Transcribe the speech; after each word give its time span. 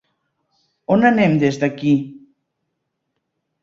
On 0.95 1.05
anem 1.11 1.37
des 1.45 1.63
d'aquí? 1.65 1.95